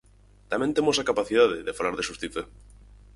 [0.51, 2.41] Tamén temos a capacidade de falar de xustiza.